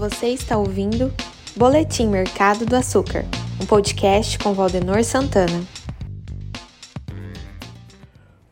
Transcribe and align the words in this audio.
Você 0.00 0.28
está 0.28 0.56
ouvindo 0.56 1.12
Boletim 1.54 2.06
Mercado 2.06 2.64
do 2.64 2.74
Açúcar, 2.74 3.22
um 3.60 3.66
podcast 3.66 4.38
com 4.38 4.54
Valdenor 4.54 5.04
Santana. 5.04 5.62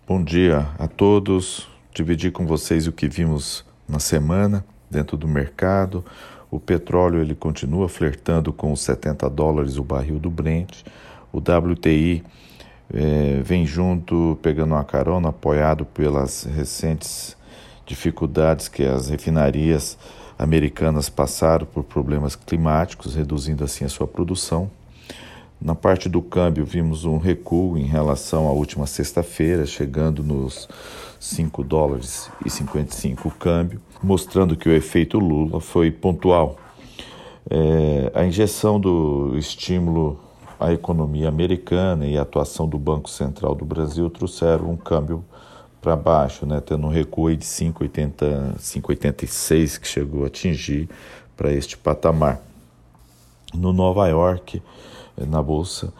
Bom 0.06 0.22
dia 0.22 0.68
a 0.78 0.86
todos. 0.86 1.66
Dividir 1.94 2.32
com 2.32 2.46
vocês 2.46 2.86
o 2.86 2.92
que 2.92 3.08
vimos 3.08 3.64
na 3.88 3.98
semana 3.98 4.62
dentro 4.90 5.16
do 5.16 5.26
mercado. 5.26 6.04
O 6.50 6.60
petróleo 6.60 7.22
ele 7.22 7.34
continua 7.34 7.88
flertando 7.88 8.52
com 8.52 8.70
os 8.70 8.82
70 8.82 9.30
dólares 9.30 9.78
o 9.78 9.82
barril 9.82 10.18
do 10.18 10.28
Brent. 10.28 10.82
O 11.32 11.38
WTI 11.38 12.22
é, 12.92 13.40
vem 13.42 13.64
junto, 13.64 14.38
pegando 14.42 14.74
uma 14.74 14.84
carona, 14.84 15.30
apoiado 15.30 15.86
pelas 15.86 16.44
recentes 16.44 17.34
dificuldades 17.86 18.68
que 18.68 18.84
as 18.84 19.08
refinarias 19.08 19.96
americanas 20.38 21.08
passaram 21.08 21.66
por 21.66 21.82
problemas 21.82 22.36
climáticos, 22.36 23.14
reduzindo 23.14 23.64
assim 23.64 23.84
a 23.84 23.88
sua 23.88 24.06
produção. 24.06 24.70
Na 25.60 25.74
parte 25.74 26.08
do 26.08 26.22
câmbio, 26.22 26.64
vimos 26.64 27.04
um 27.04 27.18
recuo 27.18 27.76
em 27.76 27.84
relação 27.84 28.46
à 28.46 28.52
última 28.52 28.86
sexta-feira, 28.86 29.66
chegando 29.66 30.22
nos 30.22 30.68
5 31.18 31.64
dólares 31.64 32.30
e 32.46 32.50
55 32.50 33.26
o 33.26 33.30
câmbio, 33.32 33.80
mostrando 34.00 34.56
que 34.56 34.68
o 34.68 34.72
efeito 34.72 35.18
Lula 35.18 35.60
foi 35.60 35.90
pontual. 35.90 36.56
É, 37.50 38.12
a 38.14 38.24
injeção 38.24 38.78
do 38.78 39.36
estímulo 39.36 40.20
à 40.60 40.72
economia 40.72 41.28
americana 41.28 42.06
e 42.06 42.16
a 42.16 42.22
atuação 42.22 42.68
do 42.68 42.78
Banco 42.78 43.10
Central 43.10 43.56
do 43.56 43.64
Brasil 43.64 44.08
trouxeram 44.08 44.70
um 44.70 44.76
câmbio 44.76 45.24
para 45.80 45.96
baixo, 45.96 46.44
né, 46.44 46.60
tendo 46.60 46.86
um 46.86 46.90
recuo 46.90 47.34
de 47.36 47.44
5,86 47.44 49.78
que 49.78 49.86
chegou 49.86 50.24
a 50.24 50.26
atingir 50.26 50.88
para 51.36 51.52
este 51.52 51.76
patamar. 51.76 52.42
No 53.54 53.72
Nova 53.72 54.08
York, 54.08 54.60
eh, 55.16 55.24
na 55.24 55.40
bolsa, 55.42 55.92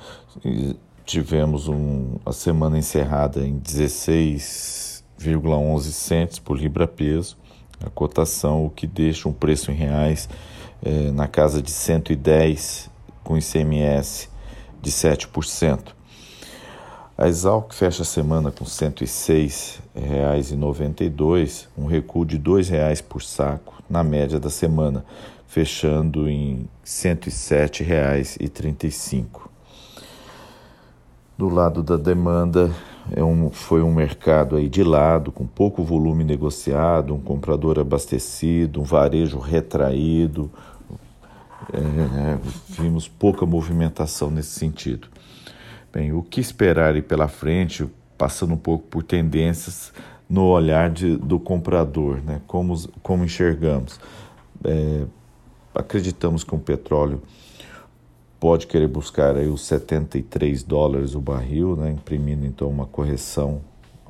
tivemos 1.05 1.69
um, 1.69 2.17
a 2.27 2.33
semana 2.33 2.77
encerrada 2.77 3.47
em 3.47 3.57
16,11 3.59 5.83
centes 5.85 6.39
por 6.39 6.59
libra 6.59 6.87
peso, 6.87 7.39
a 7.85 7.89
cotação, 7.89 8.67
o 8.67 8.71
que 8.71 8.87
deixa 8.87 9.27
um 9.29 9.33
preço 9.33 9.71
em 9.71 9.75
reais 9.75 10.29
eh, 10.85 11.11
na 11.13 11.27
casa 11.27 11.63
de 11.63 11.71
110 11.71 12.91
com 13.25 13.39
ICMS 13.39 14.29
de 14.83 14.91
7%. 14.91 15.98
A 17.21 17.27
Exalc 17.27 17.75
fecha 17.75 18.03
a 18.03 18.05
semana 18.05 18.53
com 18.53 18.63
R$ 18.63 18.71
106,92, 18.71 21.67
um 21.77 21.87
recuo 21.87 22.25
de 22.25 22.37
R$ 22.37 22.43
2,00 22.45 23.03
por 23.03 23.25
saco 23.25 23.83
na 23.91 24.05
média 24.05 24.39
da 24.39 24.49
semana, 24.49 25.05
fechando 25.49 26.29
em 26.29 26.59
R$ 26.59 26.69
107,35. 26.87 29.49
Do 31.37 31.49
lado 31.49 31.83
da 31.83 31.97
demanda, 31.97 32.73
é 33.11 33.25
um, 33.25 33.51
foi 33.51 33.83
um 33.83 33.93
mercado 33.93 34.55
aí 34.55 34.69
de 34.69 34.85
lado, 34.85 35.33
com 35.33 35.45
pouco 35.45 35.83
volume 35.83 36.23
negociado, 36.23 37.17
um 37.17 37.21
comprador 37.21 37.81
abastecido, 37.81 38.81
um 38.81 38.85
varejo 38.85 39.41
retraído. 39.41 40.49
É, 41.73 42.39
vimos 42.69 43.09
pouca 43.09 43.45
movimentação 43.45 44.31
nesse 44.31 44.51
sentido. 44.51 45.09
Bem, 45.93 46.13
o 46.13 46.23
que 46.23 46.41
esperar 46.41 46.95
aí 46.95 47.03
pela 47.03 47.29
frente, 47.29 47.89
passando 48.17 48.53
um 48.53 48.59
pouco 48.59 48.87
por 48.89 49.03
tendências 49.03 49.93
no 50.29 50.45
olhar 50.45 50.91
de, 50.91 51.17
do 51.17 51.41
comprador, 51.41 52.21
né? 52.23 52.43
como, 52.47 52.77
como 53.03 53.25
enxergamos. 53.25 53.99
É, 54.65 55.05
acreditamos 55.75 56.45
que 56.45 56.55
o 56.55 56.59
petróleo 56.59 57.23
pode 58.39 58.67
querer 58.67 58.89
buscar 58.89 59.37
aí 59.37 59.49
os 59.49 59.63
73 59.63 60.63
dólares 60.63 61.15
o 61.15 61.21
barril, 61.21 61.75
né? 61.75 61.91
imprimindo 61.91 62.45
então 62.45 62.69
uma 62.69 62.87
correção 62.87 63.63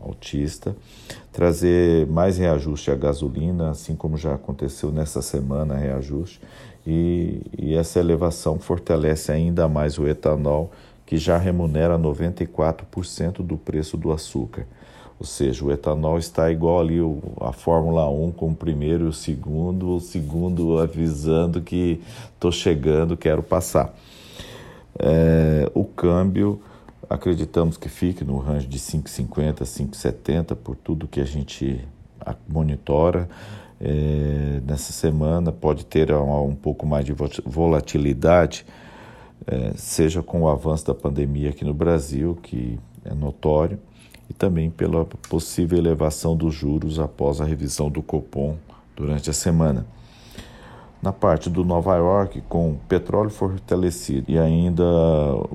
altista, 0.03 0.77
trazer 1.33 2.06
mais 2.06 2.39
reajuste 2.39 2.91
à 2.91 2.95
gasolina, 2.95 3.71
assim 3.71 3.95
como 3.95 4.16
já 4.16 4.34
aconteceu 4.34 4.91
nessa 4.91 5.22
semana 5.22 5.77
reajuste, 5.77 6.41
e, 6.87 7.43
e 7.56 7.75
essa 7.75 7.99
elevação 7.99 8.59
fortalece 8.59 9.31
ainda 9.31 9.69
mais 9.69 9.99
o 9.99 10.06
etanol 10.06 10.72
que 11.09 11.17
já 11.17 11.39
remunera 11.39 11.99
94% 11.99 13.39
do 13.39 13.57
preço 13.57 13.97
do 13.97 14.13
açúcar. 14.13 14.67
Ou 15.19 15.25
seja, 15.25 15.65
o 15.65 15.73
etanol 15.73 16.19
está 16.19 16.53
igual 16.53 16.81
ali 16.81 16.99
a 17.41 17.51
Fórmula 17.51 18.07
1 18.11 18.33
com 18.33 18.51
o 18.51 18.55
primeiro 18.55 19.07
e 19.07 19.09
o 19.09 19.13
segundo, 19.13 19.97
o 19.97 20.01
segundo 20.01 20.79
avisando 20.79 21.63
que 21.63 21.99
estou 22.35 22.53
chegando, 22.53 23.17
quero 23.17 23.43
passar. 23.43 23.95
É, 24.99 25.71
o 25.73 25.83
câmbio, 25.83 26.61
acreditamos 27.09 27.79
que 27.79 27.89
fique 27.89 28.23
no 28.23 28.37
range 28.37 28.67
de 28.67 28.79
5,50, 28.79 29.63
5,70 29.63 30.55
por 30.57 30.77
tudo 30.77 31.09
que 31.09 31.23
a 31.23 31.25
gente 31.25 31.81
monitora. 32.47 33.27
É, 33.81 34.61
nessa 34.63 34.93
semana 34.93 35.53
pode 35.53 35.87
ter 35.87 36.13
um, 36.13 36.49
um 36.49 36.55
pouco 36.55 36.87
mais 36.87 37.07
de 37.07 37.15
volatilidade, 37.47 38.67
é, 39.47 39.72
seja 39.76 40.22
com 40.22 40.43
o 40.43 40.49
avanço 40.49 40.87
da 40.87 40.94
pandemia 40.94 41.50
aqui 41.50 41.65
no 41.65 41.75
Brasil, 41.75 42.38
que 42.43 42.78
é 43.04 43.15
notório, 43.15 43.78
e 44.28 44.34
também 44.34 44.71
pela 44.71 45.04
possível 45.28 45.78
elevação 45.78 46.37
dos 46.37 46.54
juros 46.54 46.99
após 46.99 47.41
a 47.41 47.44
revisão 47.44 47.91
do 47.91 48.03
Copom 48.03 48.56
durante 48.94 49.31
a 49.31 49.32
semana. 49.32 49.87
Na 51.00 51.12
parte 51.12 51.48
do 51.48 51.65
Nova 51.65 51.97
York, 51.97 52.43
com 52.48 52.77
petróleo 52.88 53.31
fortalecido 53.31 54.28
e 54.28 54.37
ainda 54.37 54.82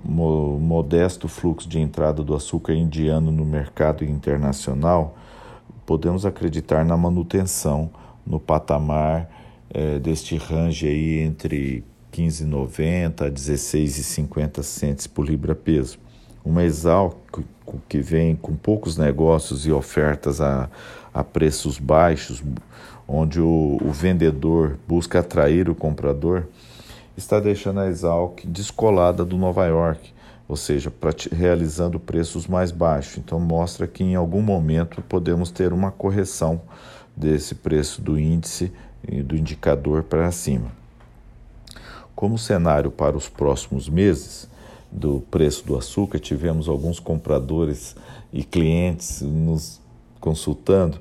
mo 0.03 0.57
modesto 0.57 1.27
fluxo 1.27 1.67
de 1.67 1.79
entrada 1.79 2.23
do 2.23 2.33
açúcar 2.33 2.73
indiano 2.73 3.29
no 3.29 3.43
mercado 3.43 4.05
internacional, 4.05 5.17
podemos 5.85 6.25
acreditar 6.25 6.85
na 6.85 6.95
manutenção 6.95 7.89
no 8.25 8.39
patamar 8.39 9.29
é, 9.69 9.99
deste 9.99 10.37
range 10.37 10.87
aí 10.87 11.19
entre 11.19 11.83
15,90 12.13 13.27
a 13.27 13.31
16,50 13.31 14.61
centes 14.61 15.07
por 15.07 15.25
libra 15.25 15.55
peso. 15.55 15.97
Uma 16.45 16.63
Exalc 16.63 17.15
que 17.89 17.99
vem 17.99 18.35
com 18.35 18.55
poucos 18.55 18.97
negócios 18.97 19.65
e 19.65 19.71
ofertas 19.71 20.39
a, 20.39 20.69
a 21.11 21.23
preços 21.23 21.79
baixos, 21.79 22.43
onde 23.07 23.41
o, 23.41 23.79
o 23.81 23.91
vendedor 23.91 24.77
busca 24.87 25.19
atrair 25.19 25.69
o 25.69 25.75
comprador, 25.75 26.43
está 27.17 27.39
deixando 27.39 27.79
a 27.79 27.87
Exalc 27.87 28.45
descolada 28.45 29.25
do 29.25 29.37
Nova 29.37 29.65
York, 29.65 30.13
ou 30.47 30.55
seja, 30.55 30.93
realizando 31.31 31.99
preços 31.99 32.45
mais 32.45 32.69
baixos. 32.69 33.17
Então 33.17 33.39
mostra 33.39 33.87
que 33.87 34.03
em 34.03 34.15
algum 34.15 34.41
momento 34.41 35.01
podemos 35.01 35.49
ter 35.49 35.73
uma 35.73 35.89
correção 35.89 36.61
desse 37.15 37.55
preço 37.55 38.01
do 38.01 38.19
índice 38.19 38.71
e 39.07 39.23
do 39.23 39.35
indicador 39.35 40.03
para 40.03 40.31
cima. 40.31 40.82
Como 42.23 42.37
cenário 42.37 42.89
para 42.89 43.17
os 43.17 43.27
próximos 43.27 43.89
meses 43.89 44.47
do 44.89 45.19
preço 45.29 45.67
do 45.67 45.77
açúcar, 45.77 46.19
tivemos 46.19 46.69
alguns 46.69 46.97
compradores 46.97 47.97
e 48.31 48.45
clientes 48.45 49.21
nos 49.21 49.81
consultando. 50.21 50.99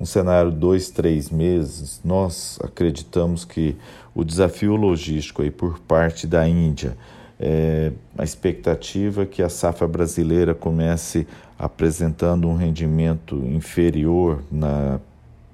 Um 0.00 0.04
cenário 0.04 0.50
dois, 0.50 0.90
três 0.90 1.30
meses, 1.30 2.00
nós 2.04 2.58
acreditamos 2.60 3.44
que 3.44 3.76
o 4.12 4.24
desafio 4.24 4.74
logístico 4.74 5.40
aí 5.40 5.52
por 5.52 5.78
parte 5.78 6.26
da 6.26 6.48
Índia, 6.48 6.98
é, 7.38 7.92
a 8.18 8.24
expectativa 8.24 9.22
é 9.22 9.26
que 9.26 9.44
a 9.44 9.48
safra 9.48 9.86
brasileira 9.86 10.52
comece 10.52 11.28
apresentando 11.56 12.48
um 12.48 12.56
rendimento 12.56 13.36
inferior 13.36 14.42
na 14.50 14.98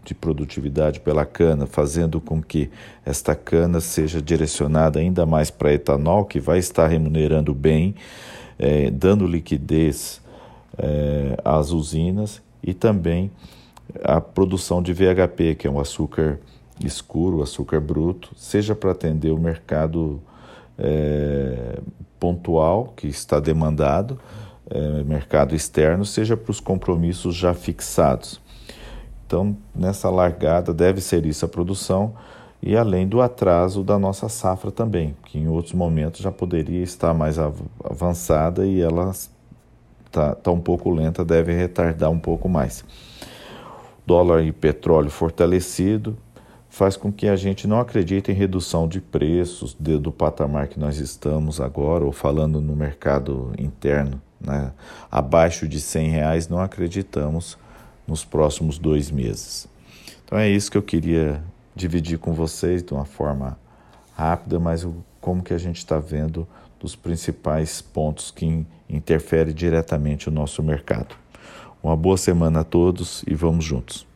de 0.04 0.14
produtividade 0.14 1.00
pela 1.00 1.24
cana, 1.24 1.66
fazendo 1.66 2.20
com 2.20 2.42
que 2.42 2.70
esta 3.04 3.34
cana 3.34 3.80
seja 3.80 4.20
direcionada 4.20 4.98
ainda 4.98 5.24
mais 5.24 5.50
para 5.50 5.72
etanol, 5.72 6.24
que 6.24 6.40
vai 6.40 6.58
estar 6.58 6.86
remunerando 6.86 7.54
bem, 7.54 7.94
é, 8.58 8.90
dando 8.90 9.26
liquidez 9.26 10.20
é, 10.78 11.36
às 11.44 11.70
usinas 11.70 12.42
e 12.62 12.74
também 12.74 13.30
a 14.02 14.20
produção 14.20 14.82
de 14.82 14.92
VHP, 14.92 15.54
que 15.56 15.66
é 15.66 15.70
um 15.70 15.78
açúcar 15.78 16.38
escuro, 16.84 17.42
açúcar 17.42 17.80
bruto, 17.80 18.30
seja 18.36 18.74
para 18.74 18.92
atender 18.92 19.30
o 19.30 19.38
mercado 19.38 20.20
é, 20.78 21.78
pontual 22.18 22.92
que 22.96 23.06
está 23.06 23.38
demandado, 23.38 24.18
mercado 25.04 25.54
externo, 25.54 26.02
seja 26.02 26.34
para 26.34 26.50
os 26.50 26.58
compromissos 26.58 27.34
já 27.34 27.52
fixados. 27.52 28.40
Então, 29.32 29.56
nessa 29.74 30.10
largada, 30.10 30.74
deve 30.74 31.00
ser 31.00 31.24
isso 31.24 31.46
a 31.46 31.48
produção 31.48 32.12
e 32.62 32.76
além 32.76 33.08
do 33.08 33.22
atraso 33.22 33.82
da 33.82 33.98
nossa 33.98 34.28
safra 34.28 34.70
também, 34.70 35.16
que 35.24 35.38
em 35.38 35.48
outros 35.48 35.72
momentos 35.72 36.20
já 36.20 36.30
poderia 36.30 36.82
estar 36.82 37.14
mais 37.14 37.38
avançada 37.38 38.66
e 38.66 38.82
ela 38.82 39.10
está 40.04 40.34
tá 40.34 40.50
um 40.50 40.60
pouco 40.60 40.90
lenta, 40.90 41.24
deve 41.24 41.50
retardar 41.54 42.10
um 42.10 42.18
pouco 42.18 42.46
mais. 42.46 42.84
Dólar 44.06 44.44
e 44.44 44.52
petróleo 44.52 45.08
fortalecido, 45.08 46.14
faz 46.68 46.94
com 46.94 47.10
que 47.10 47.26
a 47.26 47.34
gente 47.34 47.66
não 47.66 47.80
acredite 47.80 48.30
em 48.30 48.34
redução 48.34 48.86
de 48.86 49.00
preços 49.00 49.74
de, 49.80 49.96
do 49.96 50.12
patamar 50.12 50.68
que 50.68 50.78
nós 50.78 50.98
estamos 50.98 51.58
agora, 51.58 52.04
ou 52.04 52.12
falando 52.12 52.60
no 52.60 52.76
mercado 52.76 53.50
interno, 53.58 54.20
né? 54.38 54.72
abaixo 55.10 55.66
de 55.66 55.80
100 55.80 56.10
reais, 56.10 56.48
não 56.48 56.60
acreditamos 56.60 57.56
nos 58.06 58.24
próximos 58.24 58.78
dois 58.78 59.10
meses. 59.10 59.68
Então 60.24 60.38
é 60.38 60.48
isso 60.48 60.70
que 60.70 60.76
eu 60.76 60.82
queria 60.82 61.42
dividir 61.74 62.18
com 62.18 62.32
vocês 62.32 62.82
de 62.82 62.92
uma 62.92 63.04
forma 63.04 63.58
rápida, 64.14 64.58
mas 64.58 64.86
como 65.20 65.42
que 65.42 65.54
a 65.54 65.58
gente 65.58 65.78
está 65.78 65.98
vendo 65.98 66.46
dos 66.78 66.96
principais 66.96 67.80
pontos 67.80 68.30
que 68.30 68.66
interferem 68.88 69.54
diretamente 69.54 70.28
o 70.28 70.32
nosso 70.32 70.62
mercado. 70.62 71.14
Uma 71.82 71.96
boa 71.96 72.16
semana 72.16 72.60
a 72.60 72.64
todos 72.64 73.24
e 73.26 73.34
vamos 73.34 73.64
juntos. 73.64 74.11